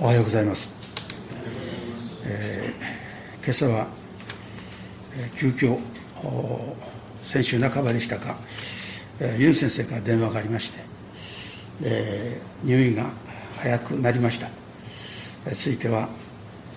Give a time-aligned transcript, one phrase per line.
[0.00, 0.72] おはようございます、
[2.26, 3.86] えー、今朝は、
[5.16, 5.78] えー、急遽
[7.22, 8.36] 先週半ばでしたか、
[9.20, 10.80] えー、ユン先生から電話がありまして、
[11.84, 13.04] えー、入院が
[13.58, 14.48] 早くなりました、
[15.46, 16.08] えー、ついては、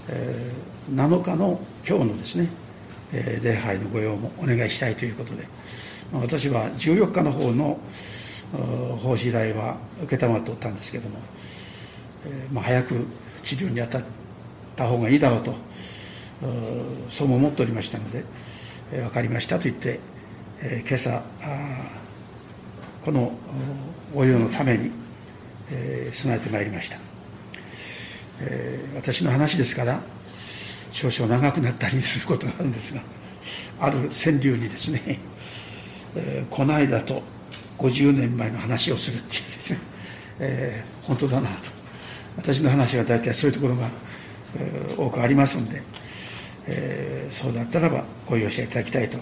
[0.10, 2.50] えー、7日の今日のですね、
[3.14, 5.48] えー、礼拝の御用もお願いしたいということで、
[6.14, 7.80] まあ、私は14日の方の
[9.02, 11.18] 奉仕依頼は承っておったんですけども、
[12.26, 13.06] えまあ、早く
[13.44, 14.04] 治療に当たっ
[14.76, 15.54] た方がいいだろうと
[17.10, 18.24] そうも思っておりましたので、
[18.92, 20.00] えー、分かりましたと言って、
[20.62, 21.22] えー、今朝
[23.04, 23.32] この
[24.14, 24.92] お湯のために、
[25.72, 26.98] えー、備えてまいりました、
[28.42, 30.02] えー、私の話ですから
[30.92, 33.02] 少々長くなったりすることがあるんですが
[33.80, 35.20] ある川柳にですね、
[36.16, 37.22] えー、この間と
[37.78, 39.80] 50年前の話をするっていうですね、
[40.40, 41.77] えー、本当だなと。
[42.38, 43.90] 私の話は大体そういうところが、
[44.98, 45.82] 多くありますので、
[46.68, 49.18] えー、そうだったらばご容赦いただきたいと、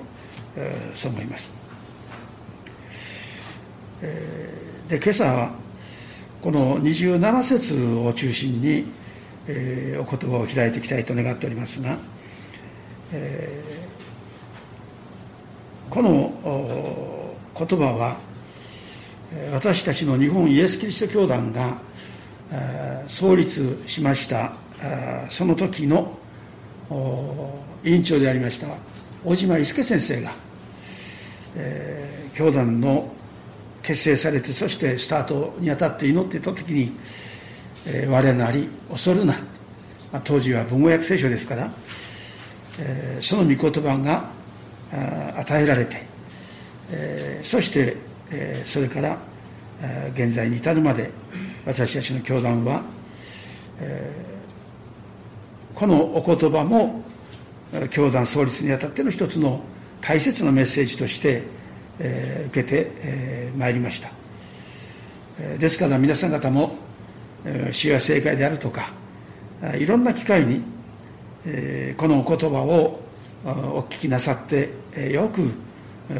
[0.55, 1.51] えー、そう思います、
[4.01, 5.51] えー、で今朝は
[6.41, 8.85] この27節を中心に、
[9.47, 11.97] えー、お言葉を開いていきたいと願っておりますが、
[13.11, 18.17] えー、この言葉は
[19.51, 21.77] 私たちの日本イエス・キリスト教団が
[23.07, 24.53] 創立しました
[25.29, 26.17] その時の
[27.83, 28.67] 委員長でありました
[29.23, 30.31] 小島伊介先生が、
[31.55, 33.11] えー、教団の
[33.81, 36.91] 結成されてそしてスタートにあたって祈っていた時に
[37.87, 39.33] 「えー、我なり恐るな」
[40.11, 41.71] まあ、当時は文語訳聖書ですから、
[42.79, 44.29] えー、その御言葉が
[45.37, 46.03] 与えられて、
[46.91, 47.97] えー、そして、
[48.31, 49.17] えー、それから
[50.13, 51.09] 現在に至るまで
[51.65, 52.83] 私たちの教団は、
[53.79, 57.01] えー、このお言葉も
[57.89, 59.61] 教団創立にあたっての一つの
[59.99, 61.43] 大切なメッセージとして、
[61.99, 64.11] えー、受けてま、えー、いりました、
[65.39, 66.75] えー、ですから皆さん方も、
[67.43, 68.91] えー、主や正解であるとか
[69.79, 70.61] いろんな機会に、
[71.45, 72.99] えー、このお言葉を
[73.45, 74.71] お聞きなさって、
[75.11, 75.51] よく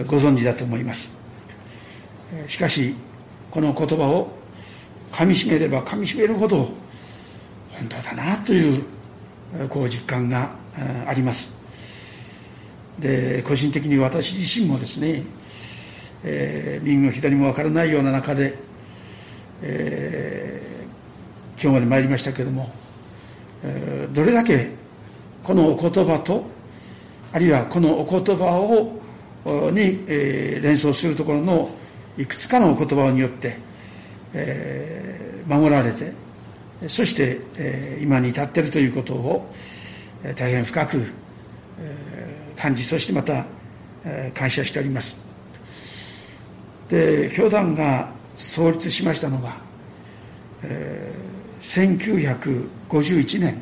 [0.07, 1.13] ご存知だと思います。
[2.47, 2.95] しかし
[3.51, 4.31] この言葉を
[5.15, 8.83] 噛みしめれば噛みしめるほど本当だなという
[9.69, 10.51] こう実感が
[11.07, 11.53] あります。
[12.99, 15.23] で個人的に私自身もですね、
[16.25, 18.55] えー、右も左も分からないような中で、
[19.61, 22.69] えー、今日まで参りましたけれども、
[23.63, 24.71] えー、どれだけ
[25.43, 26.45] このお言葉と
[27.31, 28.99] あるいはこのお言葉を
[29.71, 31.69] に、えー、連想するところの
[32.17, 33.63] いくつかのお言葉によって
[34.35, 35.04] え、
[35.47, 36.13] 守られて
[36.87, 37.39] そして、
[38.01, 39.51] 今に至っているということを、
[40.35, 41.05] 大変深く、
[42.57, 43.45] 感じそしてまた、
[44.33, 45.25] 感謝しております。
[46.89, 49.55] で教団が創立しましたのが、
[50.63, 51.97] えー、
[52.89, 53.57] 1951年、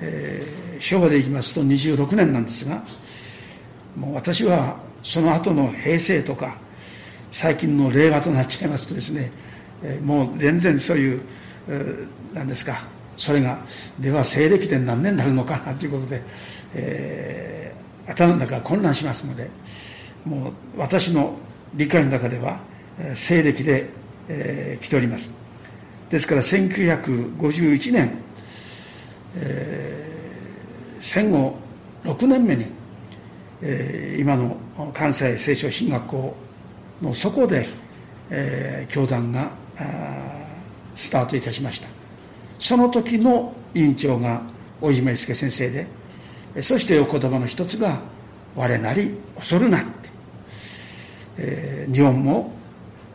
[0.00, 2.84] えー、昭和でいきますと26年なんですが
[3.96, 6.56] もう私はその後の平成とか
[7.32, 9.32] 最近の令和となっちゃいますとですね、
[9.82, 11.22] え、もう全然そういう、
[11.68, 12.82] え、なんですか
[13.16, 13.58] それが
[13.98, 16.22] では西暦で何年になるのかなということで、
[16.74, 19.48] えー、頭の中が混乱しますので
[20.24, 21.36] もう私の
[21.74, 22.60] 理解の中では、
[22.98, 23.90] え、西暦で、
[24.28, 25.30] えー、来ております。
[26.10, 28.10] ですから1951年、
[29.36, 31.56] えー、戦後
[32.04, 32.66] 6年目に、
[33.62, 34.56] えー、今の
[34.92, 36.36] 関西聖書進学校
[37.00, 37.66] のそこで、
[38.30, 39.50] えー、教団が
[40.94, 41.88] スタートいたしました。
[42.58, 44.42] その時の委員長が
[44.80, 45.86] 大島祐介先生で
[46.62, 48.00] そしてお言葉の一つが
[48.54, 49.88] 「我なり恐るな」って、
[51.38, 52.52] えー、日本も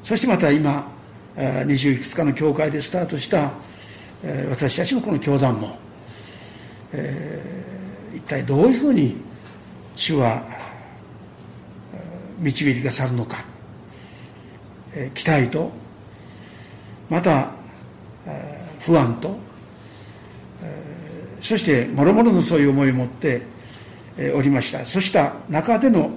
[0.03, 0.90] そしてまた今
[1.66, 3.51] 二十いくつかの教会でスタートした、
[4.24, 5.77] えー、私たちのこの教団も、
[6.92, 9.18] えー、一体どういうふうに
[9.95, 10.44] 主は
[12.39, 13.45] 導きが去るのか
[14.98, 15.71] え期待と
[17.09, 17.50] また
[18.81, 19.38] 不安と
[21.42, 23.42] そしてもろもろのそういう思いを持って
[24.36, 24.86] おりました。
[24.86, 26.09] そうした中での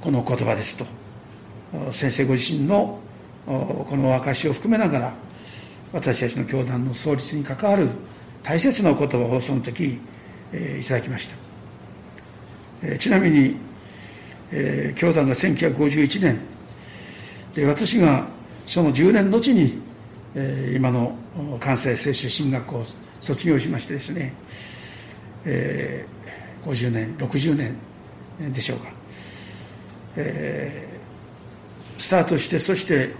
[0.00, 0.86] この言葉ですと。
[1.92, 2.98] 先生ご自身の
[3.46, 5.14] この証を含めながら
[5.92, 7.88] 私たちの教団の創立に関わる
[8.42, 9.98] 大切なお言葉をその時
[10.52, 11.34] えいただきました。
[12.82, 13.56] えちなみに
[14.52, 16.40] え教団が1951年
[17.54, 18.26] で私が
[18.66, 19.89] その10年後に
[20.34, 21.16] えー、今の
[21.58, 22.84] 関西清修進学校を
[23.20, 24.32] 卒業しましてですね、
[25.44, 28.88] えー、50年60年でしょうか、
[30.16, 33.10] えー、スタートしてそして、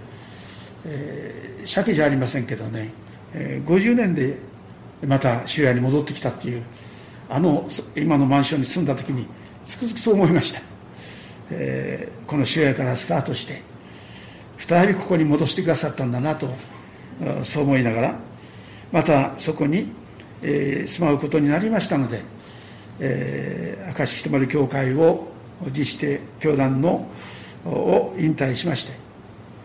[0.85, 2.91] えー、鮭じゃありませんけどね、
[3.33, 4.37] えー、50年で
[5.05, 6.63] また主屋に戻ってきたっていう
[7.29, 9.27] あの今のマンションに住んだ時に
[9.65, 10.61] つくづくそう思いました、
[11.51, 13.61] えー、この主屋からスタートして
[14.57, 16.47] 再びここに戻してくださったんだなと
[17.43, 18.15] そう思いながら
[18.91, 19.91] またそこに、
[20.41, 22.21] えー、住まうことになりましたので、
[22.99, 25.27] えー、明石ひとまり教会を
[25.71, 27.07] 辞して教団の
[27.65, 28.93] を引退しまして、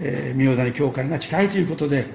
[0.01, 2.07] えー、仁王谷教会が近いということで、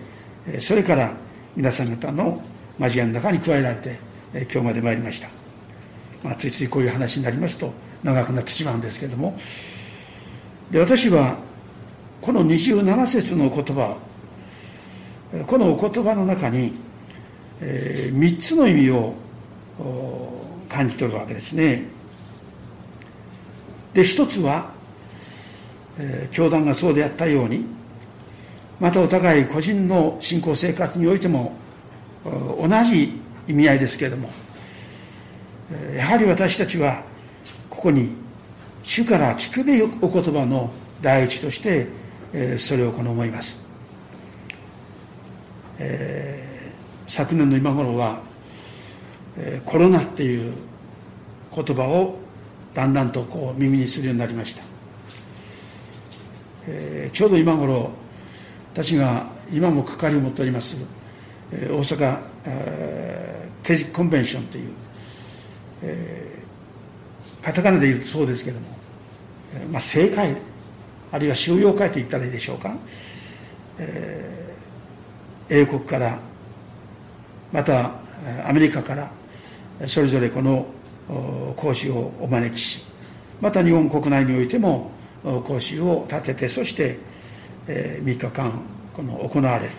[0.60, 1.14] それから
[1.56, 2.42] 皆さん方の
[2.80, 3.98] 交わりの中に加えられて、
[4.34, 5.30] えー、今日まで参りました、
[6.24, 7.74] まあ、ついついこういう話になりますと
[8.04, 9.38] 長くなってしまうんですけれども。
[10.70, 11.38] で私は
[12.22, 13.98] この27節の言葉
[15.48, 16.74] このお言葉の中に、
[17.62, 19.13] えー、3つの意味を
[20.69, 21.83] 感じ取るわけですね。
[23.94, 24.72] で一つは、
[26.00, 27.66] えー、教団がそうであったように
[28.80, 31.54] またお互い個人の信仰生活においても
[32.24, 34.30] 同じ意味合いですけれども
[35.95, 37.04] やはり私たちは
[37.69, 38.16] ここに
[38.84, 41.88] 主から聞くべきお言葉の第一として
[42.34, 43.61] えそれをこの思います、
[45.80, 48.22] えー、昨年の今頃は
[49.66, 50.54] コロナっていう
[51.56, 52.20] 言葉を
[52.74, 54.64] だんだんとこう耳にするようになりました、
[56.68, 57.92] えー、ちょうど今頃
[58.74, 60.76] 私が今も関わりを持っております
[61.52, 62.20] 大阪
[63.64, 64.74] 刑事コンベンションという、
[65.84, 68.68] えー、カタカナで言うとそうですけども、
[69.72, 70.36] まあ、政界
[71.12, 72.74] あるいは収容会と言ったらいいでしょうか、
[73.78, 74.41] えー、
[75.50, 76.20] 英国から
[77.52, 77.92] また
[78.46, 79.12] アメリカから
[79.88, 80.66] それぞれこの
[81.56, 82.86] 講師をお招きし
[83.42, 84.92] また日本国内においても
[85.24, 86.98] 講師を立ててそして、
[87.68, 88.60] 3日間
[88.94, 89.72] この行われる。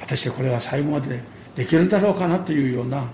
[0.00, 1.20] 果たしてこれは最後まで
[1.54, 3.04] できるんだろうかなというような、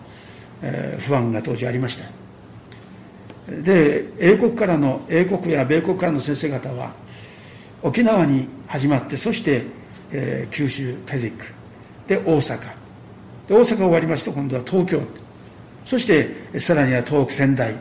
[0.99, 3.53] 不安が当時ありました。
[3.53, 6.93] で英国からの英国や米国からの先生方は
[7.83, 9.65] 沖縄に始まってそして、
[10.13, 11.47] えー、九州カジック
[12.07, 12.59] で大阪。
[13.49, 15.01] で大阪終わりますと今度は東京。
[15.85, 17.75] そしてさらには東北仙台。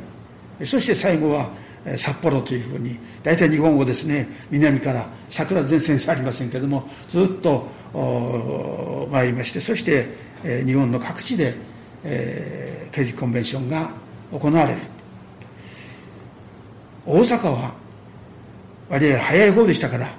[0.64, 1.50] そして最後は
[1.96, 4.28] 札幌というふうに大体日本語ですね。
[4.52, 7.68] 南から桜前線ありませんけどもずっと
[9.12, 10.08] 参りましてそして、
[10.44, 11.56] えー、日本の各地で、
[12.04, 13.90] えー、刑事コンベンションが
[14.32, 14.80] 行われる。
[17.06, 17.74] 大阪は
[18.90, 20.10] 割合早い方でしたから、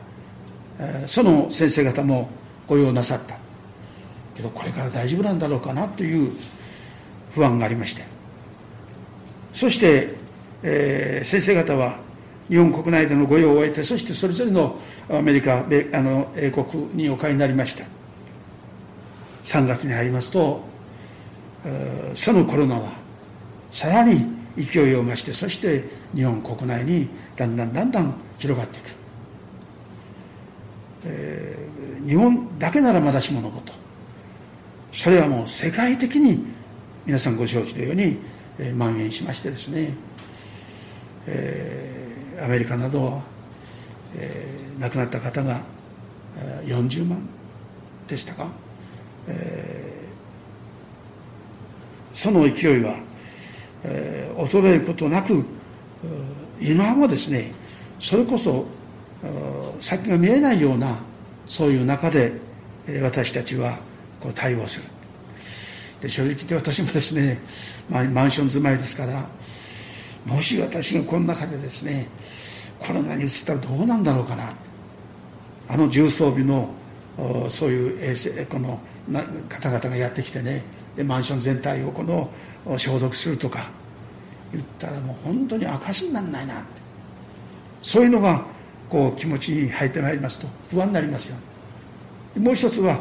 [1.07, 2.31] その先生方も
[2.67, 3.37] ご用なさった。
[4.35, 6.33] けどこれから大丈夫なんだろうかなという
[7.33, 8.05] 不安がありまして。
[9.53, 10.15] そして、
[10.63, 11.99] えー、先生方は
[12.49, 14.77] 日本国内での御用を終えてそしてそれぞれの
[15.11, 15.65] アメリカあ
[16.01, 17.85] の英国にお帰りになりました。
[19.45, 20.63] 3月に入りますと
[22.15, 22.93] そのコロナは
[23.71, 24.25] さらに
[24.57, 25.85] 勢いを増してそして
[26.15, 28.97] 日本国内にだんだんだんだん広がっていく、
[31.05, 33.73] えー、日本だけならまだしものこと。
[34.93, 36.45] それはもう世界的に
[37.07, 38.19] 皆さんご承知のように、
[38.59, 39.95] えー、蔓延しましてですね、
[41.27, 43.23] えー、アメリカなどは、
[44.17, 45.63] えー、亡くなった方が
[46.65, 47.29] 40万
[48.09, 48.49] でしたか、
[49.27, 52.97] えー、その勢いは、
[53.85, 55.45] えー、衰えることなく
[56.61, 57.53] 今もですね
[57.99, 58.67] それこそ
[59.81, 60.99] 先が見えないような
[61.47, 62.33] そういう中で
[63.03, 63.79] 私たちは
[64.21, 64.85] こう対応する。
[66.01, 67.39] で正直言って私もですね、
[67.91, 69.29] まあ、マンション住まいですから
[70.25, 72.09] もし私がこの中でですね
[72.79, 74.53] コロナに移ったらどうなんだろうかな。
[75.69, 76.69] あの重装備の
[77.49, 78.81] そういう衛生この
[79.49, 80.65] 方々がやってきてね
[80.97, 82.31] でマンション全体をこの
[82.79, 83.69] 消毒するとか
[84.53, 86.63] 言ったらもう本当に証にならないなって。
[87.83, 88.45] そういうのが
[88.91, 91.37] こう気持ちに入ってまいりますと不安になりますよ。
[92.39, 92.99] もう一つは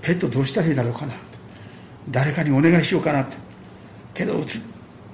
[0.00, 1.12] ペットどうしたらいいだろうかな。
[2.10, 3.36] 誰かにお願いしようかなって。
[4.14, 4.44] けど映っ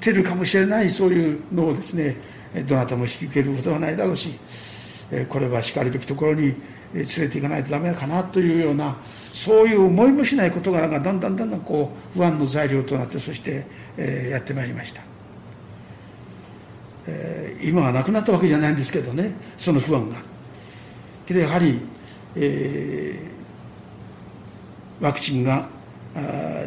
[0.01, 2.17] てるかもしれないそういうのをですね
[2.69, 4.39] どなたも引き受けることはないだろうし
[5.29, 6.55] これはしかるべきところに
[6.95, 8.97] 連れていかないとダメかなというような
[9.33, 13.67] そういう思いもしない事柄がだんだんだんだんこう不安の材料となってそして
[14.31, 15.03] やってまいりました、
[17.07, 20.17] えー、今はなくなったわけじゃないんですけどねその不安が。
[21.27, 21.81] けどやはり、
[22.37, 23.19] え
[25.01, 25.69] ワクチンが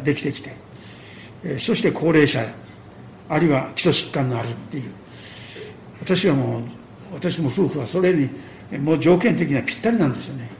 [0.04, 0.54] できてきて
[1.58, 2.44] そして高齢者
[3.28, 4.90] あるいは基礎疾患のあるっていう。
[6.00, 6.62] 私はもう
[7.14, 8.30] 私も夫婦はそれに
[8.80, 10.50] もう条件的にはぴったりなんですよね。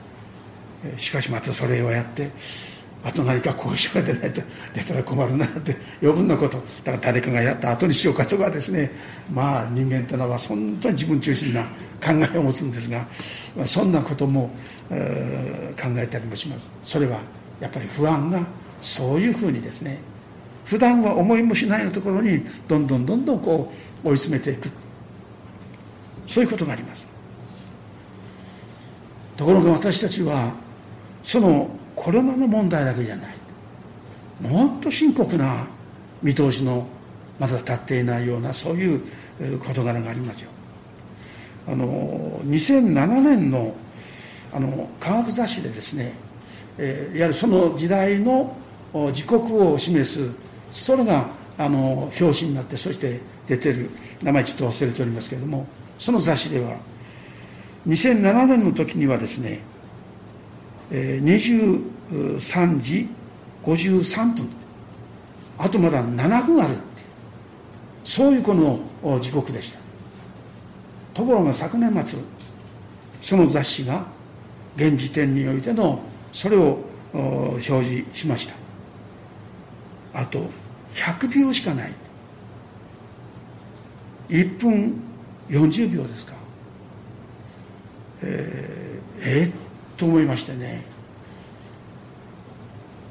[0.99, 2.31] しかしまたそれをやって
[3.05, 4.43] あと何か後遺症が出ないと
[4.75, 6.59] 出たら困るなって余分なこと。
[6.85, 8.91] だから誰かがやった後にしようかとかですね。
[9.33, 13.07] まあ人間ってのは本当に自分中心な考えを持つんですが、
[13.65, 14.51] そんなことも、
[14.91, 16.71] えー、考えたりもします。
[16.83, 17.21] それは
[17.61, 18.45] やっぱり不安が
[18.81, 19.99] そういうふうにですね。
[20.65, 23.73] 普段は思いもしないところにどんどんどんどんこ
[24.05, 24.69] う追い詰めていく。
[26.27, 27.07] そういうことがあります。
[29.37, 30.53] ところが私たちは
[31.23, 33.37] そのコロナの問題だけじゃない。
[34.41, 35.67] もっと深刻な
[36.23, 36.87] 見通しの
[37.41, 39.01] まだ立っていないようなそういう
[39.59, 40.51] 事柄がありますよ。
[41.67, 43.75] あの2007年の
[44.53, 46.13] あの科学雑誌でですね、
[46.79, 48.57] えー、いわゆるその時代の
[49.13, 50.31] 時刻を示す
[50.71, 53.91] それがあの表紙になってそして出てる
[54.23, 55.67] 名前ちょっと忘れておりますけれども
[55.99, 56.77] その雑誌では
[57.87, 59.61] 2007年の時にはですね
[60.91, 63.09] 23時
[63.65, 64.49] 53分。
[65.59, 66.83] あとまだ7分あるって。
[68.05, 68.79] そういうこの
[69.21, 69.79] 時刻でした。
[71.15, 72.19] ところが昨年末
[73.23, 74.05] その雑誌が
[74.77, 76.01] 現時点においての
[76.33, 76.79] それを
[77.13, 78.55] 表示しました。
[80.21, 80.45] あと
[80.95, 81.93] 100秒しかない。
[84.29, 85.01] 1分
[85.49, 86.35] 40秒ですか。
[88.23, 89.66] えー、えー、
[89.97, 90.85] と思いましてね。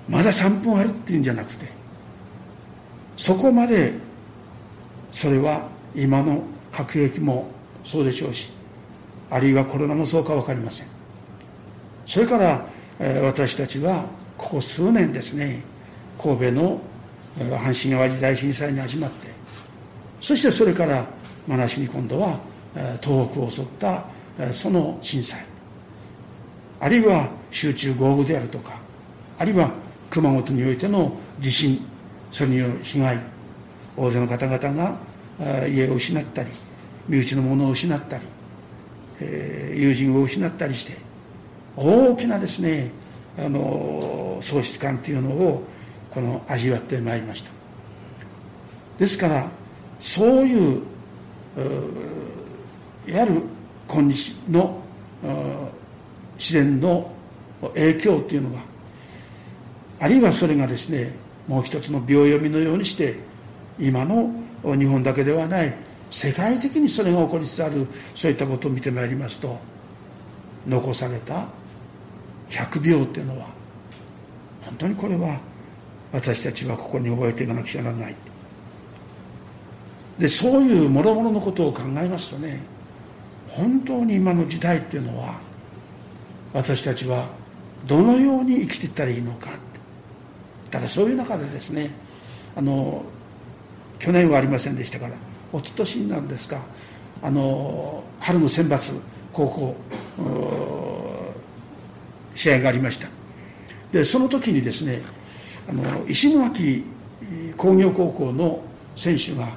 [0.08, 1.68] まだ3分あるっていうんじゃなくて
[3.18, 3.94] そこまで
[5.12, 7.48] それは今の核兵器も
[7.84, 8.52] そうでしょうし
[9.32, 10.88] あるいはコロナもそうか分かりません。
[12.06, 12.66] それから、
[13.00, 14.06] えー、私たちは
[14.38, 15.64] ここ数年ですね
[16.22, 16.80] 神戸の
[17.38, 19.28] 阪神・淡路大震災に始まって
[20.22, 21.06] そしてそれから
[21.48, 22.40] 真梨に今度は
[23.02, 24.06] 東北を襲った
[24.54, 25.55] その震災。
[26.80, 28.78] あるいは集中豪雨であるとか
[29.38, 29.72] あるいは
[30.10, 31.80] 熊本においての地震
[32.32, 33.20] それによる被害
[33.98, 34.98] 大勢の方々が
[35.68, 36.50] 家を失ったり
[37.08, 38.24] 身内のものを失ったり、
[39.20, 40.98] えー、友人を失ったりして
[41.76, 42.92] 大きなですね
[43.38, 45.64] あの喪失感というのを
[46.12, 47.52] この味わってまいりました。
[48.98, 49.50] ですから
[50.00, 50.82] そういう
[53.08, 53.42] いわゆる
[53.88, 54.82] 今日の
[56.38, 57.12] 自然の
[57.74, 58.60] 影響っていうのが
[60.00, 61.14] あるいはそれがですね
[61.48, 63.16] もう一つの秒読みのようにして
[63.80, 64.32] 今の
[64.64, 65.74] 日本だけではない
[66.12, 69.58] 世界的にそれが起こりつつあるそういったことを見てまいりますと
[70.68, 71.48] 残された
[72.50, 73.48] 100秒っていうのは
[74.62, 75.40] 本当にこれは
[76.12, 78.16] 私たちはここに覚えていかなくちゃならない。
[80.18, 82.62] でそういうもろもろのことを考えますとね
[83.50, 85.36] 本当に今の時代っていうのは
[86.56, 87.28] 私たちは
[87.86, 89.50] どのように生きていったらいいのか
[90.72, 91.92] ただそういう中でですね
[92.56, 93.04] あの
[94.00, 95.16] 去年はありませんでしたから
[95.52, 96.66] 一昨年なんですか
[97.22, 98.98] あの春の選抜
[99.34, 99.76] 高校
[102.36, 103.08] 試合がありました。
[103.92, 105.02] でその時にですね
[105.70, 106.86] あの石巻
[107.58, 108.62] 工業高校の
[108.96, 109.50] 選手が、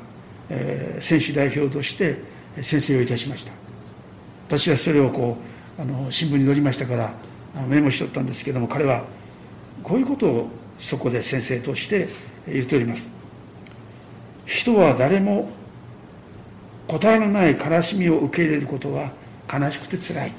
[0.49, 2.17] えー、選手代表として
[2.63, 3.53] 宣誓をいたしました。
[4.49, 7.15] 私はそれをこうあの新聞に載りましたから
[7.69, 9.05] メモしとったんですけども彼は
[9.85, 10.49] こういうことを
[10.81, 12.09] そこで先生として
[12.47, 13.11] 言っております。
[14.45, 15.51] 人は誰も
[16.89, 19.13] 答えのない悲しみを受け入れることは
[19.53, 20.33] 悲しくてつらい。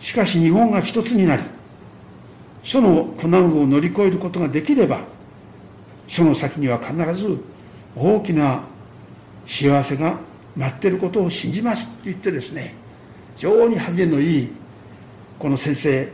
[0.00, 1.42] しかし日本が一つになり
[2.62, 5.00] その苦難を乗り越えることができれば
[6.06, 7.38] その先には必ず
[7.96, 8.62] 大きな
[9.46, 10.18] 幸せが
[10.56, 12.74] 待っていることを信じますって言ってですね
[13.38, 14.52] 非常に励みのいい
[15.38, 16.08] この先生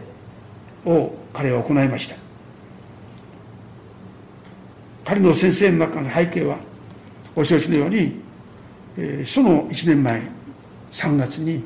[0.84, 2.16] を彼は行いました。
[5.06, 6.58] 彼の先生の中の背景は
[7.34, 8.20] お承知のように、
[8.98, 10.22] えー、その1年前
[10.92, 11.64] 3月に、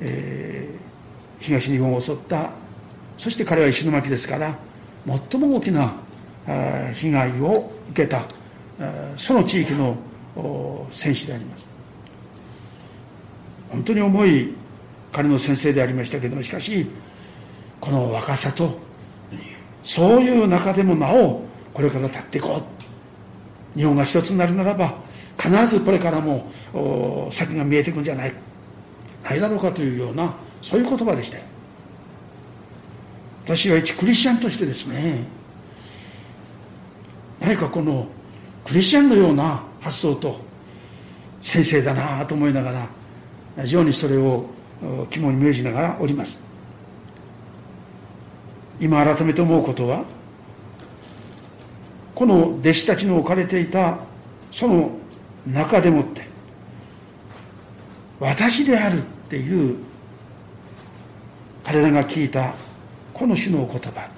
[0.00, 2.50] えー、東日本を襲った。
[3.16, 4.54] そして彼は石巻ですから
[5.30, 5.94] 最も大きな
[6.94, 8.22] 被害を受けた
[9.16, 9.96] その地域の
[10.90, 11.66] 戦士であります。
[13.70, 14.57] 本当に重い
[15.12, 16.86] 彼の先生でありましたけどもしかし
[17.80, 18.78] この若さと
[19.84, 22.62] そういう中でもなおこれから立っていこ
[23.74, 23.78] う。
[23.78, 24.96] 日本が一つになるならば
[25.38, 26.50] 必ずこれからも
[27.30, 28.32] 先が見えていくんじゃない。
[29.22, 31.38] ないだろうかというようなそういう言葉でした
[33.44, 35.24] 私は一クリスチャンとしてですね
[37.40, 38.06] 何かこの
[38.64, 40.40] クリスチャンのような発想と
[41.42, 42.88] 先生だなと思いながら
[43.62, 44.46] 非常にそれを
[45.10, 46.40] 肝に銘じながらおります。
[48.80, 50.04] 今改めて思うことは
[52.14, 53.98] この弟子たちの置かれていた
[54.50, 54.90] その
[55.46, 56.22] 中でもって
[58.20, 59.76] 私であるっていう
[61.64, 62.54] 彼らが聞いた
[63.12, 64.08] この種のお言葉。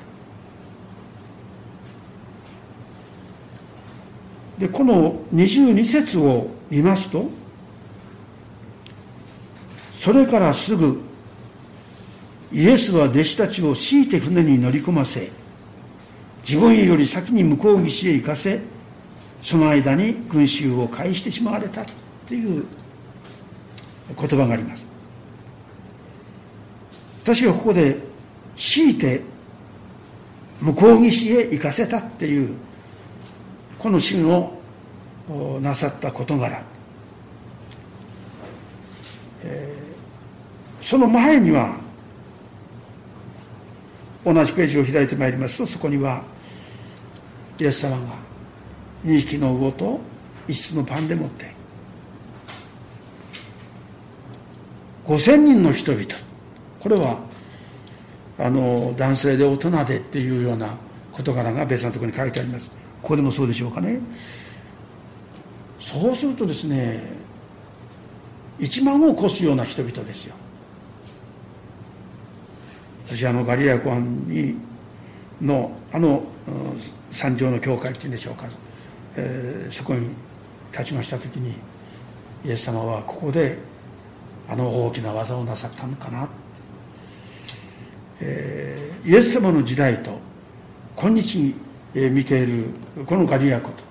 [4.59, 7.31] でこの22節を見ますと
[10.01, 10.99] それからすぐ
[12.51, 15.31] イエスは弟子たちを強いて船に乗り込ませ
[16.43, 18.61] 自分より先に向こう岸へ行かせ
[19.43, 21.85] その間に群衆を返してしまわれた
[22.27, 22.65] という
[24.17, 24.87] 言葉があります。
[27.23, 27.99] 私はここで
[28.57, 29.21] 強いて
[30.63, 32.55] 向こう岸へ行かせたっていう
[33.79, 34.59] この主の
[35.61, 36.63] なさった事柄、
[39.45, 41.77] えー、その前には
[44.25, 46.21] 同じページを開いてまいりますとそこには
[47.61, 48.17] イエス様が
[49.05, 50.01] 2匹の魚と
[50.49, 51.49] 1室のパンでもって
[55.07, 56.07] 5000人の人々。
[56.81, 57.19] これは
[58.37, 60.75] あの男性で大人でっていうような
[61.13, 62.67] 事柄が別のところに書いてあります。
[63.01, 64.01] ここでもそうでしょうかね。
[65.79, 67.01] そうするとですね
[68.59, 70.35] 1万を超すような人々ですよ。
[73.11, 74.57] 私あのガリア湖畔に
[75.41, 76.23] のあの
[77.11, 78.47] 山上の教会っていうんでしょうか、
[79.17, 80.11] えー、そこに
[80.71, 81.57] 立ちました時に
[82.45, 83.59] イエス様はここで
[84.49, 86.29] あの大きな技をなさったのかな、
[88.21, 90.17] えー、イエス様の時代と
[90.95, 91.55] 今日に
[92.13, 92.67] 見ている
[93.07, 93.83] このガリア湖と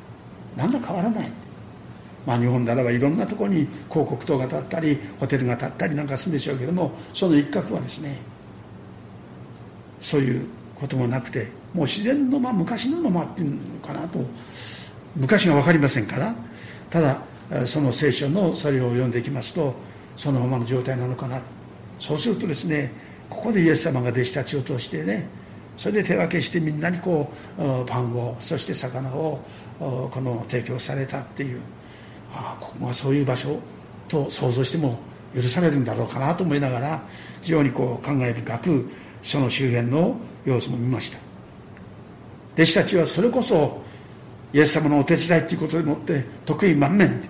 [0.55, 1.31] 何ら変わらない。
[2.25, 8.17] まあ、日本ならばいろんなところに広告塔が建ったりホテルが建ったりなんかするんでしょうけどもその一角はですね
[10.01, 10.45] そういう
[10.79, 14.19] こともなくてもう自然の間昔のままっていうのかなと
[15.15, 16.35] 昔が分かりませんから
[16.89, 17.21] ただ
[17.67, 19.73] その聖書のそれを読んでいきますと
[20.15, 21.41] そのままの状態なのかな。
[21.99, 22.91] そうするとですね
[23.29, 25.27] ここでイエス様が弟子たちを通してね
[25.77, 29.39] それで手分けしてみんなにこうパンをそして魚を
[29.79, 31.59] この提供されたっていう
[32.33, 33.59] ああここがそういう場所
[34.07, 34.99] と想像しても
[35.35, 37.01] 許されるんだろうかなと思いながら
[37.41, 38.89] 非常にこう感慨深く
[39.21, 41.17] その周辺の様子も見ました。
[42.55, 43.81] 弟子たちはそれこそ
[44.53, 47.21] イエス様のお手伝いということでもって得意満面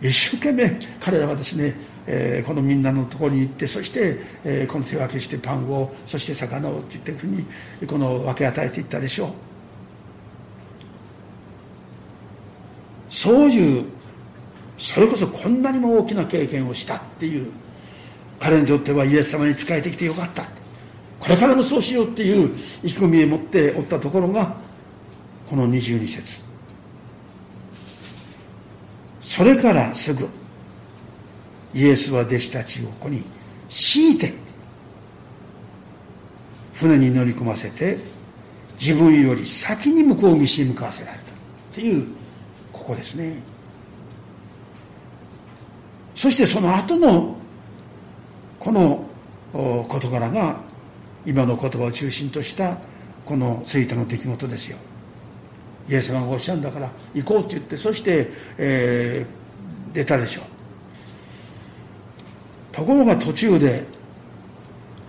[0.00, 1.74] 一生懸命彼らはですね、
[2.06, 7.44] えー、このみんなのところに行ってそして、えー、この手分けしてパンをそして魚をっていったふうに
[7.86, 9.30] この分け与えていったでしょう。
[13.10, 13.86] そういう
[14.78, 17.50] それこそこんなにも大きな経験をしたっていう
[18.38, 20.44] 彼にとってはイエス様に仕えてきてよかった。
[21.28, 24.56] これからもそうしようっていう意気込みを持っておったところが
[25.46, 26.42] この22節。
[29.20, 30.26] それからすぐ
[31.74, 33.22] イエスは弟子たちをここに
[33.68, 34.32] 強いて
[36.72, 37.98] 船に乗り込ませて
[38.80, 41.24] 自分より先に向こう岸に向かわせられたっ
[41.74, 42.06] ていう
[42.72, 43.36] ここですね。
[46.14, 47.36] そしてその後の
[48.58, 49.04] この
[49.88, 50.67] 事柄が
[51.28, 52.78] 今の言葉を中心とした
[53.26, 54.78] このツイートの出来事ですよ。
[55.86, 60.44] イエス様がおっしゃるんだから行こうって言ってそして、えー、出たでしょう。
[62.72, 63.84] ところが途中で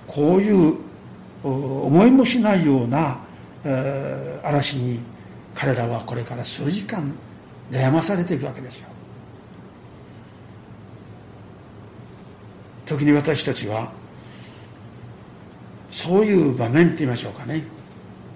[0.08, 0.78] こういう
[1.44, 3.20] 思いもしないような、
[3.64, 5.00] えー、嵐に
[5.56, 7.14] 彼らはこれから数時間
[7.72, 8.90] 悩まされていくわけですよ。
[12.86, 13.99] 時に私たちは
[15.90, 17.64] そういう場面って言いましょうかね。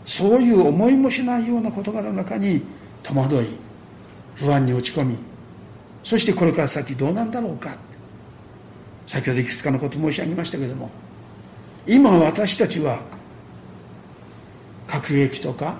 [0.05, 2.61] そういう思いもしないような言葉の中に
[3.03, 3.47] 戸惑い
[4.35, 5.17] 不安に落ち込み
[6.03, 7.75] そしてこれから先どうなんだろうか。
[9.07, 10.89] 先ほどいくつかのこと申し上げましたけれども
[11.85, 12.99] 今私たちは
[14.87, 15.75] 核兵器とか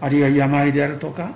[0.00, 1.32] あるいは病であるとか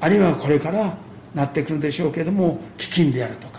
[0.00, 0.96] あるいはこれから
[1.34, 3.57] なってくるんでしょうけれども飢饉であるとか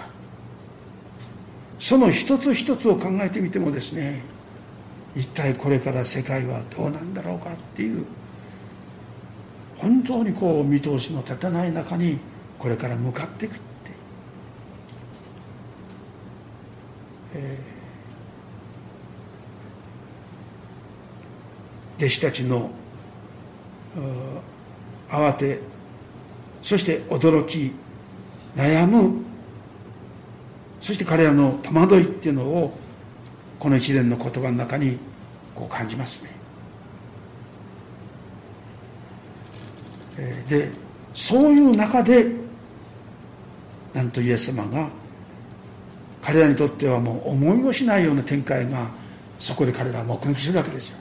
[1.79, 4.21] その一つ一つを考えてみてもですね
[5.15, 8.05] 一体これから世界はどうなんだろうかっていう
[9.77, 12.19] 本当にこう見通しの立たない中に
[12.59, 13.61] これから向かっていくって、
[17.35, 17.57] え
[21.97, 22.69] 弟子たちの
[25.09, 25.59] 慌て
[26.61, 27.71] そして驚き
[28.57, 29.28] 悩む
[30.81, 32.77] そして彼らの戸惑いっていうのを
[33.59, 34.97] この一連の言葉の中に
[35.53, 36.29] こう感じますね。
[40.49, 40.71] で
[41.13, 42.27] そういう中で
[43.93, 44.89] なんとイエス様が
[46.21, 48.87] 彼らにとってはもう思いもしないような展開が
[49.39, 50.97] そこで彼らは目撃するわけですよ。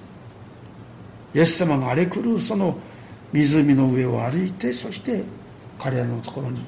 [1.34, 2.76] イエス様が荒れ狂うその
[3.32, 5.24] 湖の上を歩いてそして
[5.78, 6.60] 彼らのところに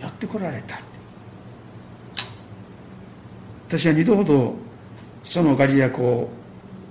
[0.00, 0.89] やってこられた。
[3.70, 4.56] 私は二度ほど
[5.22, 6.28] そのガリア湖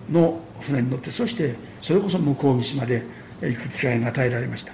[0.09, 3.03] の船に乗ってそしてそれこそ向こう岸まで
[3.41, 4.71] 行く機会が与えられました、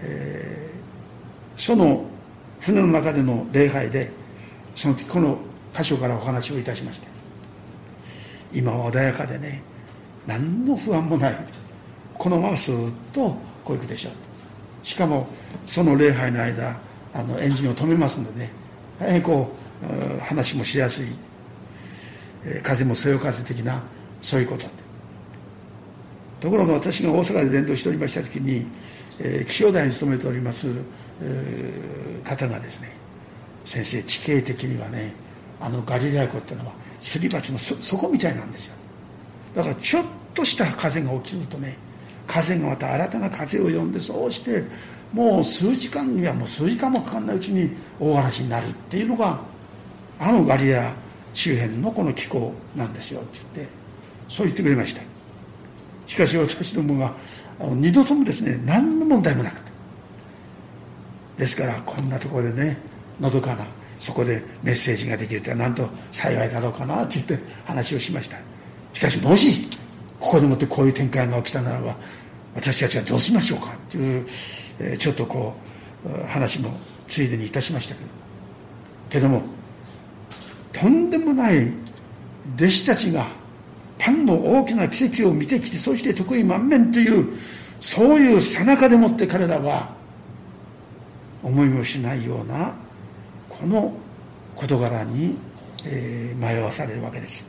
[0.00, 2.06] えー、その
[2.58, 4.10] 船の中での礼拝で
[4.74, 5.36] その時この
[5.74, 7.08] 箇所からお話をいたしました。
[8.52, 9.62] 今は穏やかでね
[10.26, 11.36] 何の不安もない。
[12.18, 14.86] このままスーッとこういくでしょう。
[14.86, 15.26] しかも
[15.66, 16.78] その礼拝の間
[17.12, 18.50] あのエンジンを止めますのでね
[18.98, 19.59] 大変こう
[20.20, 21.06] 話もしやすい、
[22.62, 23.82] 風もそよ風的な
[24.20, 24.66] そういうこと。
[26.40, 28.66] ところが私が大阪で伝道しておりました時に、
[29.18, 30.68] えー、気象台に勤めております、
[31.20, 32.96] えー、方がですね
[33.66, 35.12] 先生地形的にはね
[35.60, 38.74] あのガリラ湖っていうのはすり鉢の底みたいなんですよ。
[39.54, 41.76] だからちょっとした風が起きるとね
[42.26, 44.64] 風がまた新たな風を呼んでそうして
[45.12, 49.40] もう数時間にはもう数時間もかかんないうちに大嵐になるっていうのが
[50.20, 50.92] あのガリア
[51.32, 53.72] 周辺のこの気候なんですよって言って
[54.28, 55.02] そう言ってくれました。
[56.06, 57.14] しかし私どもが
[57.58, 59.70] 二度ともですね何の問題もなくて。
[61.38, 62.78] ですからこんなところでね
[63.18, 63.64] のどかな
[63.98, 68.36] そこでメッセージができるとはなんと幸いだろうかなって言って話をしました。
[68.92, 69.68] しかしもし
[70.18, 71.96] ここでもってこういう展開が起きたならば
[72.54, 74.26] 私たちはどうしましょうかっていう、
[74.80, 75.54] え、ちょっとこ
[76.04, 76.70] う話も
[77.06, 78.06] ついでにいたしましたけど。
[79.08, 79.42] けども
[80.72, 81.72] とんでもない
[82.56, 83.26] 弟子たちが
[83.98, 87.38] パンの大きな奇跡を見てきてそして得意満面という
[87.80, 89.94] そういうさなかでもって彼らは
[91.42, 92.74] 思いもしないような
[93.48, 93.92] この
[94.56, 95.36] 事柄に、
[95.84, 97.44] えー、迷わされるわけです。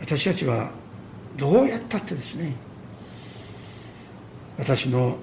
[0.00, 0.70] 私たちは
[1.36, 2.52] どうやったってですね
[4.58, 5.16] 私の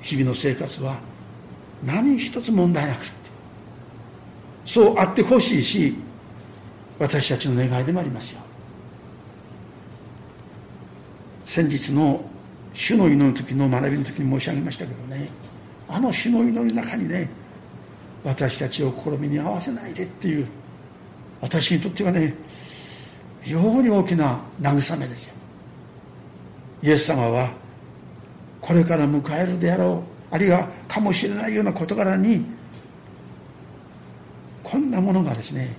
[0.00, 1.00] 日々の生活は
[1.84, 3.06] 何一つ問題なく
[4.64, 5.94] そうあってほしいし
[6.98, 8.40] 私たちの願いでもありますよ。
[11.44, 12.24] 先日の
[12.72, 15.28] 主の祈りの時の学びの時に申し上げましたけどね
[15.88, 17.28] あの主の祈りの中にね
[18.24, 20.46] 私たちを試みに合わせないでっていう
[21.40, 22.34] 私にとってはね
[23.42, 25.34] 非常に大きな慰めですよ。
[26.82, 27.50] イエス様は
[28.60, 32.44] これから迎えるであろうあるいはかもしれないような事柄に
[34.64, 35.76] こんなものがですね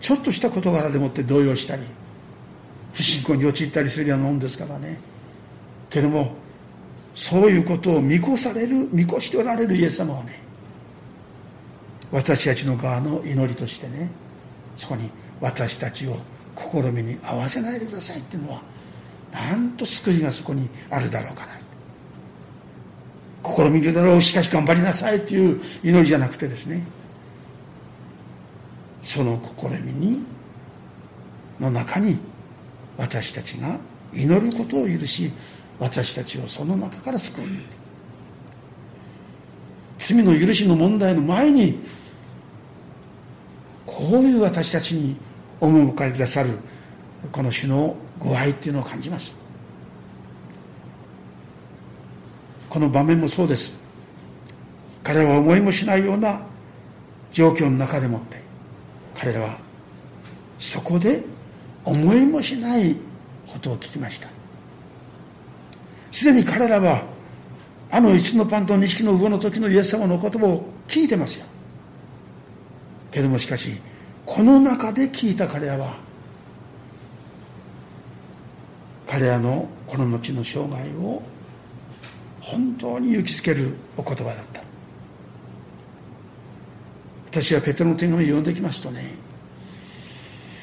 [0.00, 1.82] ちょっとした事柄でもって動揺したり
[2.92, 4.98] 不信仰に陥ったりするようなもんですからね。
[5.88, 6.34] けども
[7.14, 10.40] そういうことを見越される見越しておられるイエス様はね
[12.12, 14.10] 私たちの側の祈りとしてね
[14.76, 16.16] そこに私たちを
[16.56, 18.62] 試みに合わせないでくださいっていうのは
[19.32, 21.57] なんと救いがそこにあるだろうかな。
[23.56, 24.22] 試みるだろう。
[24.22, 26.82] しかし頑張りなさいっていう祈りじゃなくてですね。
[29.02, 30.20] その試みに
[31.58, 32.18] の中に
[32.96, 33.78] 私たちが
[34.12, 35.32] 祈ることを許し
[35.78, 37.44] 私たちをその中から救う
[39.98, 41.80] 罪の許しの問題の前に
[43.86, 45.16] こういう私たちに
[45.60, 46.58] 赴かりくださる
[47.32, 49.47] この種のご愛っていうのを感じます。
[52.68, 53.78] この場面もそうです。
[55.02, 56.40] 彼らは思いもしないような
[57.32, 58.42] 状況の中でもって
[59.16, 59.58] 彼らは
[60.58, 61.24] そこで
[61.84, 62.96] 思いもしない
[63.46, 64.28] ことを聞きました。
[66.10, 67.02] すでに彼らは
[67.90, 71.46] あの一のパンと錦の魚の時のイエス様の言葉を聞いてますよ。
[73.10, 73.80] けどもしかし
[74.26, 75.96] この中で聞いた彼らは
[79.06, 81.22] 彼らのこの後の生涯を
[82.50, 84.62] 本当に勇気づけるお言葉だった。
[87.30, 89.14] 私はペテロの手紙を読んできますとね。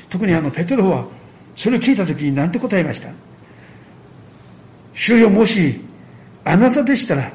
[0.09, 1.05] 特にあのペテロは
[1.55, 3.09] それを聞いた時に何て答えました？
[4.93, 5.79] 主よもし
[6.43, 7.31] あなたでしたら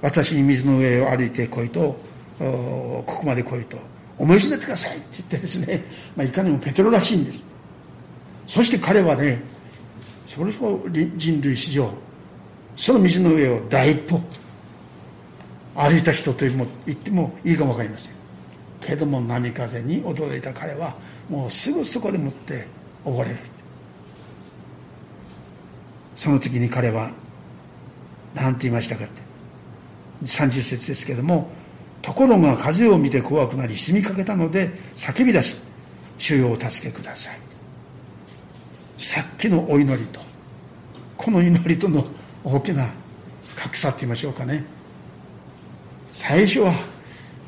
[0.00, 2.00] 私に水の上を歩いてこいと
[2.38, 3.76] ここまで来いと
[4.18, 5.84] 思い知ってくださいって言ってですね、
[6.16, 7.44] まあ、いかにもペテロらしいんです。
[8.46, 9.42] そして彼はね
[10.26, 11.92] それこそ人類史上
[12.76, 14.20] その道の上を第一歩
[15.74, 16.50] 歩いた人と言
[16.90, 18.12] ってもいいかも分かりません。
[18.80, 20.94] けども波風に驚いた彼は
[21.28, 22.66] もうすぐそこでもって
[23.04, 23.36] 溺れる。
[26.16, 27.10] その時に彼は
[28.34, 29.22] 何て言いましたかって。
[30.24, 31.48] 30節ですけども
[32.00, 35.56] ところが風を見て怖くなり死にかけたので叫び出し
[36.18, 37.38] 主よお助けください。
[38.98, 40.20] さっきのお祈りと
[41.16, 42.04] この祈りとの
[42.44, 42.90] 大きな
[43.56, 44.64] 格差って言いましょうかね。
[46.12, 46.74] 最初は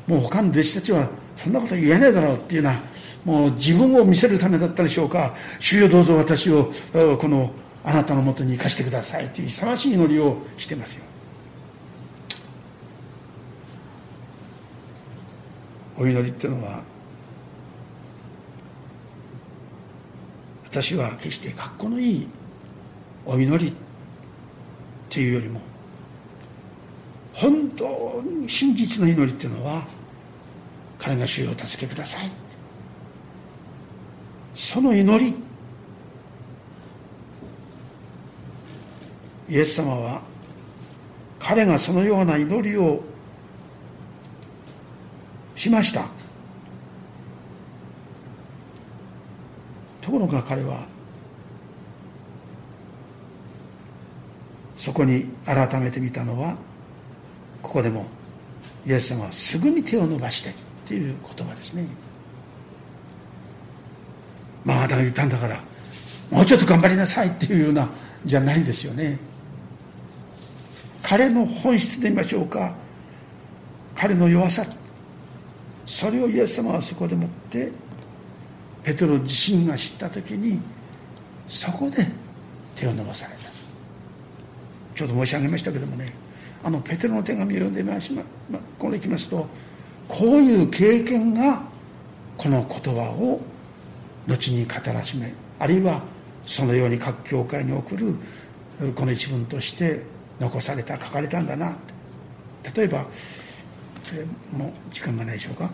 [0.07, 2.81] もう他の弟子たちはそんなこと言えないだろうっていうような
[3.25, 5.35] もう自分を見せるためだったでしょうか。
[5.59, 6.71] 主よどうぞ私を
[7.19, 7.51] この
[7.83, 11.03] あなたのもとに生かしてくださいという勇ましい祈りをしてますよ。
[15.97, 16.81] お祈りっていうのは
[20.65, 22.27] 私は決して格好のいい
[23.25, 23.73] お祈り
[25.05, 25.61] っていうよりも
[27.33, 29.85] 本当に真実の祈りっていうのは
[30.97, 32.31] 彼が主を助けください。
[34.55, 35.35] その祈り
[39.49, 40.21] イエス様は
[41.39, 43.03] 彼がそのような祈りを
[45.55, 46.07] しました。
[50.01, 50.85] ところが彼は
[54.85, 56.55] そこに改めて見たのは
[57.63, 58.05] ここでも
[58.85, 60.53] イエス様はすぐに手を伸ばしてっ
[60.85, 61.87] ていう言葉ですね。
[64.63, 65.59] まああなたが言ったんだから
[66.29, 67.89] もうちょっと頑張りなさいっていうような
[68.25, 69.17] じゃないんですよね。
[71.01, 72.71] 彼の本質で言いましょうか。
[73.95, 74.67] 彼の弱さ。
[75.87, 77.71] それをイエス様はそこでもって
[78.83, 80.59] ペトロ自身が知った時に
[81.47, 82.05] そこで
[82.75, 83.34] 手を伸ばされた。
[84.95, 86.13] ちょうど申し上げましたけどもね
[86.63, 88.11] あのペテロの手紙を読んでみます
[88.79, 89.47] これいきますと
[90.07, 91.61] こういう経験が
[92.37, 93.41] この言葉を
[94.27, 96.01] 後に語らしめあるいは
[96.45, 98.15] そのように各教会に送る
[98.95, 100.01] この一文として
[100.39, 101.77] 残された書かれたんだな。
[102.75, 103.05] 例えば、
[104.13, 105.69] えー、もう時間がないでしょうか、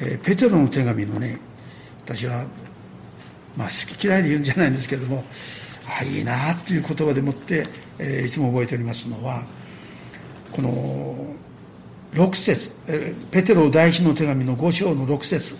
[0.00, 1.38] えー、ペテロの手紙のね
[2.04, 2.46] 私は
[3.56, 5.24] まあ好き嫌いで言うんじゃないんですけれども
[5.88, 7.64] あいいなっていう言葉でもって、
[7.98, 9.42] えー、いつも覚えておりますのは
[10.52, 11.36] この
[12.14, 12.70] 6節
[13.30, 15.54] ペテロ第一の手紙の5章の6節。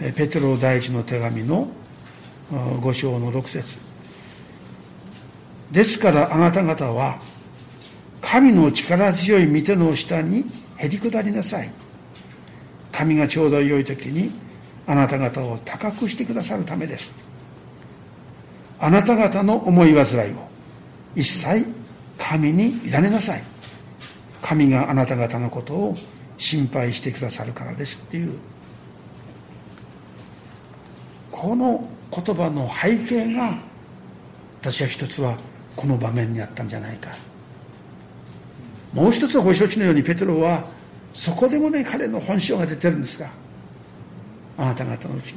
[0.00, 1.68] えペテロ第一の手紙の
[2.50, 3.78] 5章の6節。
[5.70, 7.18] ですからあなた方は
[8.20, 10.44] 神の力強い御手の下に
[10.76, 11.70] へり下りなさい。
[12.90, 14.32] 神がちょうど良い時に
[14.86, 17.14] あなた方を高くしてくださるためです。
[18.78, 20.46] あなた方の思い煩いを。
[21.14, 21.66] 一切
[22.18, 23.42] 神に委ねなさい。
[24.42, 25.94] 神があなた方のことを
[26.38, 28.32] 心配してくださるからですっていう。
[31.30, 33.58] この言葉の背景が
[34.60, 35.36] 私は一つは
[35.74, 37.10] この場面にあったんじゃないか。
[38.92, 40.64] もう一つはご承知のようにペテロは
[41.12, 43.28] そこでもね彼の本性が出てるんですが
[44.56, 45.34] あなた方のうち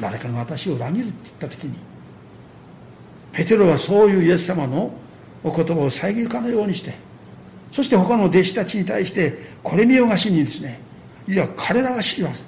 [0.00, 1.78] 誰かが私を裏切るって言った時に
[3.32, 4.92] ペテロはそういうイエス様の
[5.44, 6.94] お言葉を遮るかのようにして
[7.70, 10.80] そして他の弟子たちに対してこれ見よがしにですね
[11.28, 12.42] いや彼らが知ります。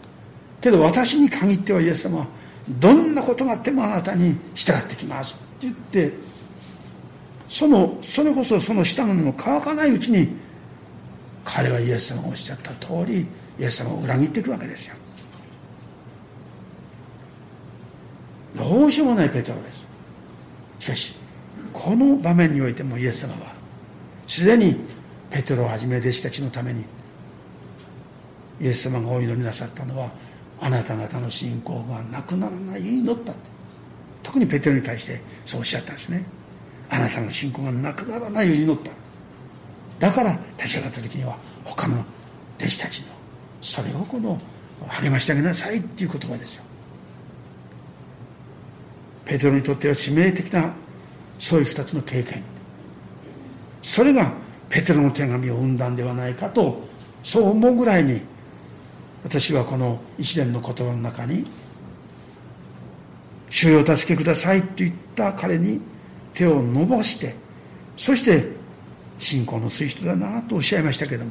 [0.60, 2.26] けど私に限ってはイエス様は
[2.68, 6.12] どんなことがあってもあなたに従ってきますって言って
[7.48, 10.28] そのそれこそその下の根も乾かないうちに
[11.44, 13.26] 彼はイエス様がおっしゃった通り
[13.58, 14.94] イエス様を裏切っていくわけですよ。
[18.56, 19.86] どうしようもないペテロです。
[20.80, 21.14] しかし
[21.72, 23.52] この場面においてもイエス様は
[24.26, 24.76] すでに
[25.30, 26.84] ペテロをはじめ弟子たちのために
[28.60, 30.10] イエス様がお祈りなさったのは
[30.60, 33.32] あなた方の信仰がなくならない祈った
[34.22, 36.24] 特にペテロに対してそうおっしゃったんですね。
[36.90, 38.90] あなたの信仰がなくならないように祈った。
[39.98, 42.04] だから立ち上がった時には他の
[42.58, 43.06] 弟子たちの
[43.62, 44.38] それをこの
[44.88, 46.64] 励ましてあげなさいっていう言葉ですよ。
[49.30, 50.74] ペテロにとっては致命的な
[51.38, 52.42] そういう二つの経験。
[53.80, 54.32] それが
[54.68, 56.82] ペテロの手紙を生んだんではないかと
[57.22, 58.22] そう思うぐらいに
[59.22, 61.46] 私はこの一連の言葉の中に
[63.50, 65.80] 「主よ助けください」と言った彼に
[66.34, 67.36] 手を伸ばして
[67.96, 68.48] そして
[69.20, 71.30] 信仰のする人だなとおっしゃいましたけども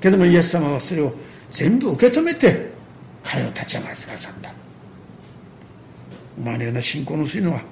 [0.00, 1.12] けどもイエス様はそれを
[1.50, 2.70] 全部受け止めて
[3.22, 4.63] 彼を立ち上がらせてくださった。
[6.38, 7.62] お前の信仰の薄いのは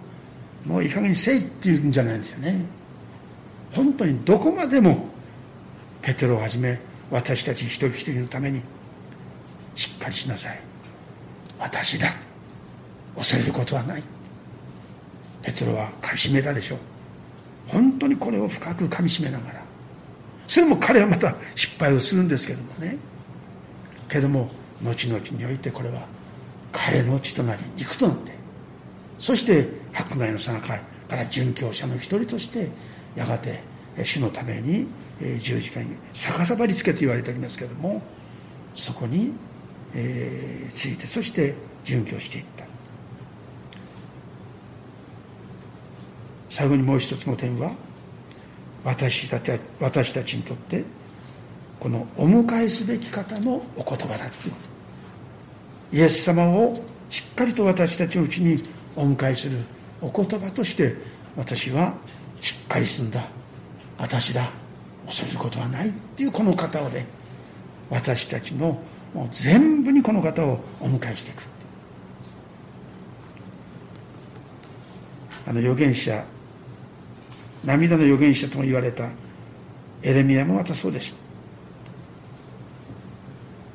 [0.64, 2.64] もういい加減にせいっていうんじゃないんですよね。
[3.72, 5.07] 本当にどこまでも
[6.03, 6.79] ペテロをはじめ
[7.11, 8.62] 私たち一人一人のために
[9.75, 10.61] しっかりしなさい。
[11.59, 12.14] 私だ。
[13.16, 14.03] 恐れることはない。
[15.42, 16.79] ペテロはかみしめたでしょう。
[17.68, 19.62] 本当にこれを深くかみしめながら。
[20.46, 22.96] それも彼はまた失敗をするんですけどもね。
[24.09, 24.51] けども
[24.83, 26.07] 後々においてこれは
[26.72, 28.41] 彼の血となり肉となって
[29.22, 32.68] そして迫害のさなかから殉教者の一人として
[33.14, 33.62] やがて
[34.02, 34.88] 主のために
[35.38, 38.02] 十字架に逆さばりつけと言われておりますけども
[38.74, 39.30] そこに、
[39.94, 41.54] えー、ついてそして
[41.85, 42.64] 殉教していった。
[46.50, 47.70] 最後にもう一つの点は
[48.82, 50.85] 私たち私たちにとって
[51.78, 54.56] このお迎えすべき方のお言葉だっていうこ
[55.92, 55.96] と。
[55.96, 59.59] イエス様をしっかりと私たちのうちにお迎えする
[60.00, 60.94] お言葉として
[61.37, 61.94] 私は
[62.40, 63.24] しっかりすんだ。
[63.98, 64.50] 私だ
[65.07, 67.07] 恐れることはないっていうこの方をね
[67.88, 68.83] 私たちの
[69.14, 71.44] もう全部にこの方をお迎えしていく
[75.46, 76.24] あの預言者
[77.64, 79.09] 涙の預言者とも言われた
[80.02, 81.14] エレミアもまたそうです。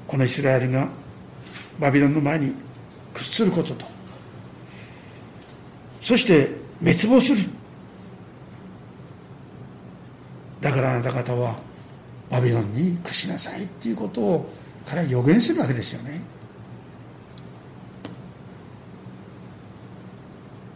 [0.08, 0.90] このイスラエルが
[1.80, 2.54] バビロンの前に
[3.14, 3.97] 屈することと。
[6.08, 6.48] そして
[6.80, 7.40] 滅亡する。
[10.62, 11.58] だからあなた方は
[12.32, 14.50] バビロンに屈しなさいっていうことを
[14.86, 16.22] 彼は予言するわけですよね。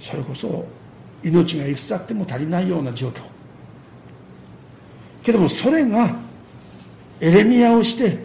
[0.01, 0.65] それこそ
[1.23, 3.21] 命がいくつあっても足りないような状況。
[5.23, 6.13] けどもそれが
[7.21, 8.17] エレミアをして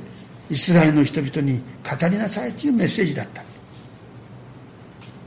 [0.51, 3.46] イスラエルの人々に語りなさいというメッセージだった。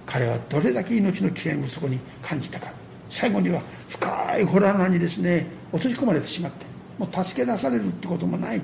[0.10, 2.74] 彼はどれだけ命の危険をそこに感じたか。
[3.10, 6.66] 最後には深いホラー穴にですね落とし込まれてしまって
[6.98, 8.62] もう助け出されるってこともない。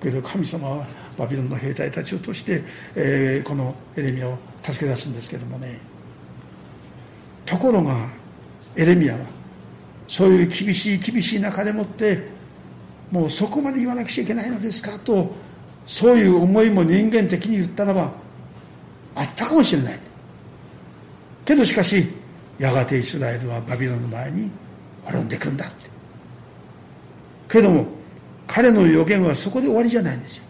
[0.00, 0.86] けど神様は
[1.18, 2.62] バビロンの兵隊たちを通して、
[2.94, 5.80] えー、このエレミアを助け出すんですけどもね。
[7.46, 8.08] ところが
[8.76, 9.20] エレミアは
[10.06, 12.28] そういう厳しい厳しい中でもって
[13.10, 15.34] もうそこまで言わなくちゃいけないのですかと
[15.84, 18.12] そういう思いも人間的に言ったらば
[19.16, 20.13] あったかもしれない。
[21.44, 22.08] けどしかし
[22.58, 24.50] やがてイスラエルはバビロンの前に
[25.04, 25.90] 滅んでいくんだって。
[27.48, 27.86] けども
[28.46, 30.44] 彼の予言はそこで終わりじゃないんですよ。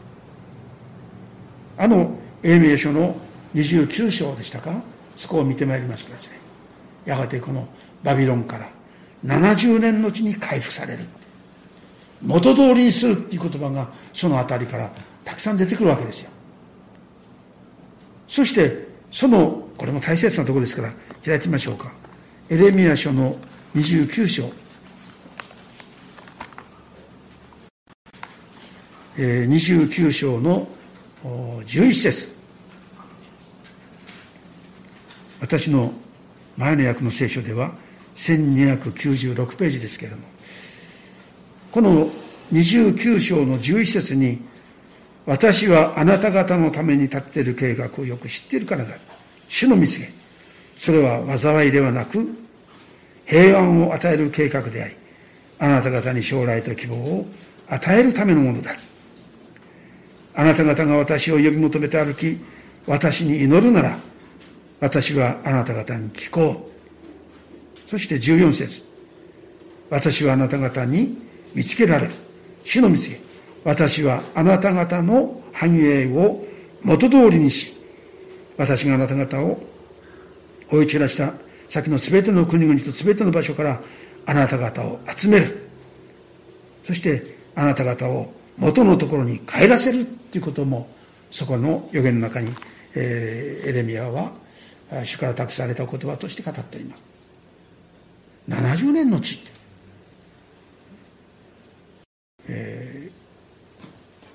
[1.77, 3.17] あの英明書の
[3.55, 4.83] 29章でしたか？
[5.17, 6.39] そこを見てまいりますとですね。
[7.05, 7.67] やがてこの
[8.03, 8.69] バビロンから
[9.25, 11.05] 70年のうちに回復される
[12.23, 14.91] 元通りにするっていう言葉がその辺りから
[15.25, 16.31] たくさん出てくるわけですよ。
[18.29, 18.84] そして
[19.15, 20.93] そのこれも大切なところですから
[21.25, 21.93] 開いてみましょうか。
[22.51, 23.37] エレミア書の
[23.77, 24.51] 29章。
[29.17, 30.67] え29章の
[31.23, 32.37] 11節。
[35.41, 35.93] 私の
[36.57, 37.73] 前の訳の聖書では
[38.17, 40.25] 1296ページですけれども
[41.71, 42.07] この
[42.53, 44.41] 29章の11節に
[45.27, 48.97] 私はあなた方のために立っている計画をよく知っているからだ
[49.49, 50.11] 主の見つげ
[50.77, 52.29] それは災いではなく
[53.25, 54.97] 平安を与える計画であり
[55.59, 57.27] あなた方に将来と希望を
[57.69, 58.77] 与えるためのものだ
[60.35, 62.39] あなた方が私を呼び求めて歩き
[62.87, 63.99] 私に祈るなら
[64.81, 66.71] 私はあなた方に聞こ
[67.87, 67.91] う。
[67.91, 68.83] そして14節
[69.89, 71.17] 私はあなた方に
[71.55, 72.13] 見つけられる。
[72.65, 73.24] 主の見つけ。
[73.65, 76.45] 私はあなた方の繁栄を
[76.83, 77.75] 元通りにし、
[78.57, 79.61] 私があなた方を
[80.71, 81.33] 追い散らした
[81.69, 83.81] 先の全ての国々と全ての場所から
[84.27, 85.69] あなた方を集める。
[86.85, 90.89] そしてあなた方を元のところに帰らせるっていうことも
[91.31, 92.53] そこの予言の中に、
[92.95, 94.33] えー、エレミアは
[95.05, 97.03] 主から託された言葉として語っております
[98.49, 99.43] 70年の地、
[102.49, 102.84] えー、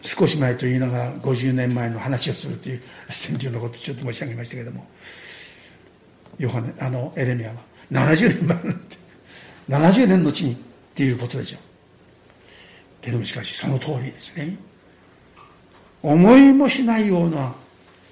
[0.10, 4.88] 少し前と言いながら50年前の話をするという先中のことをちょっと申し上げましたけども。
[6.40, 7.56] ヨハネあのエレミアは
[7.92, 8.98] 70年前なんて。
[9.70, 10.58] 70年の地にっ
[10.96, 11.62] ていうことでしょう。
[13.02, 14.58] けどもしかしその通りですね。
[16.02, 17.54] 思いもしないような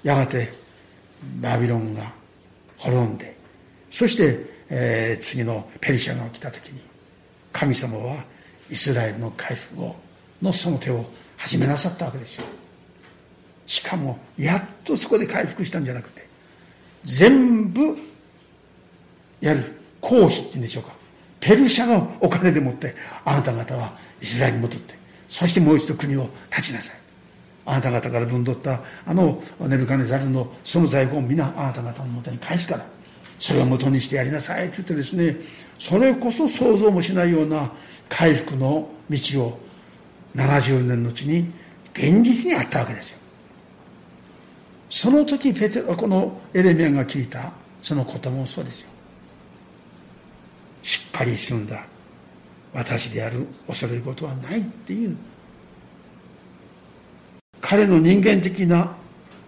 [0.04, 0.52] やがて
[1.40, 2.12] バビロンが
[2.76, 3.36] 滅んで
[3.90, 4.38] そして、
[4.68, 6.80] えー、次のペリシャが来た時に
[7.52, 8.24] 神様は
[8.70, 9.96] イスラエルの回復を
[10.42, 11.04] のその手を
[11.38, 12.44] 始めなさったわけですよ。
[13.66, 16.26] しかもやっとそこで回復したんじゃなくて
[17.04, 17.96] 全部
[19.40, 19.62] やる
[20.00, 20.92] 公費っていうんでしょうか。
[21.40, 24.94] ペルシャのお金でもってあなた方はイスラエルに戻って
[25.28, 26.96] そしてもう一度国を立ちなさい。
[27.64, 32.86] あなた方から分取ったあのネブカネザルのその財宝を皆あなた方のもとに返すから
[33.38, 35.36] それを元にしてやりなさいと言ってですね
[35.78, 37.70] それこそ想像もしないような
[38.08, 39.67] 回復の道を
[40.38, 41.50] 70年のうちに
[41.92, 43.18] 現実にあったわけですよ。
[44.88, 48.88] その時ペテロこのエレミアが聞いたその言葉もそうですよ。
[50.82, 51.84] しっかり済んだ。
[52.72, 55.16] 私である恐れることはないっていう。
[57.60, 58.94] 彼の人間的な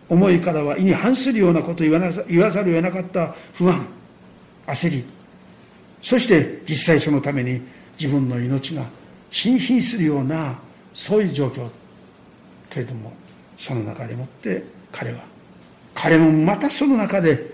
[0.09, 3.86] 思いからは意に反するようなことを言わな言わざるを得なかった不安
[4.66, 5.05] 焦り。
[6.03, 7.62] そして実際そのために
[7.99, 8.84] 自分の命が
[9.30, 10.59] 心身するような
[10.95, 11.68] そういう状況
[12.68, 13.12] けれども
[13.59, 15.20] その中でもって彼は
[15.95, 17.53] 彼もまたその中で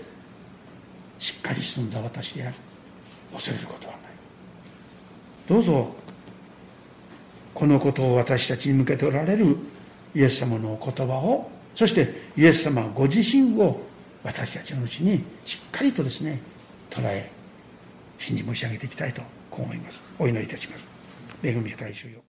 [1.19, 2.55] しっかり進んだ私である。
[3.33, 4.01] 恐れることはない。
[5.47, 5.95] どうぞ
[7.53, 9.57] このことを私たちに向けておられる
[10.13, 13.81] イエス様のお言葉をそしてイエス様ご自身を
[14.23, 16.39] 私たちのうちにしっかりとですね
[16.89, 17.29] 捉え
[18.19, 19.99] 信じ申し上げていきたいとこう思います。
[20.19, 20.87] お祈りいたします。
[21.43, 22.21] 恵み深い主よ。